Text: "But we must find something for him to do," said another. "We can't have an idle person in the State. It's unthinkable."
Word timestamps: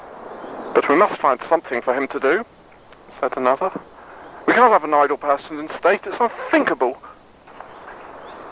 "But 0.73 0.89
we 0.89 0.95
must 0.95 1.21
find 1.21 1.39
something 1.43 1.79
for 1.83 1.93
him 1.93 2.07
to 2.07 2.19
do," 2.19 2.43
said 3.19 3.37
another. 3.37 3.69
"We 4.47 4.53
can't 4.55 4.71
have 4.73 4.83
an 4.83 4.95
idle 4.95 5.17
person 5.17 5.59
in 5.59 5.67
the 5.67 5.77
State. 5.77 6.07
It's 6.07 6.19
unthinkable." 6.19 6.97